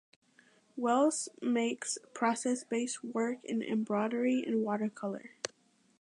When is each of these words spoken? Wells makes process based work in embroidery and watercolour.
Wells 0.75 1.29
makes 1.43 1.99
process 2.15 2.63
based 2.63 3.03
work 3.03 3.37
in 3.43 3.61
embroidery 3.61 4.41
and 4.43 4.63
watercolour. 4.63 5.29